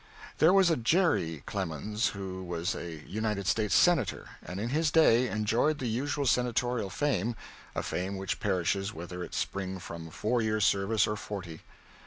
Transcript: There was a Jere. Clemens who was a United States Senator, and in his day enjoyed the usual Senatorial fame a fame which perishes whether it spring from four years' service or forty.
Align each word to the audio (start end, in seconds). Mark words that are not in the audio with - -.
There 0.39 0.51
was 0.51 0.71
a 0.71 0.77
Jere. 0.77 1.41
Clemens 1.45 2.07
who 2.07 2.43
was 2.43 2.73
a 2.73 3.05
United 3.07 3.45
States 3.45 3.75
Senator, 3.75 4.29
and 4.43 4.59
in 4.59 4.69
his 4.69 4.89
day 4.89 5.27
enjoyed 5.27 5.77
the 5.77 5.85
usual 5.87 6.25
Senatorial 6.25 6.89
fame 6.89 7.35
a 7.75 7.83
fame 7.83 8.17
which 8.17 8.39
perishes 8.39 8.95
whether 8.95 9.23
it 9.23 9.35
spring 9.35 9.77
from 9.77 10.09
four 10.09 10.41
years' 10.41 10.65
service 10.65 11.05
or 11.05 11.15
forty. 11.17 11.61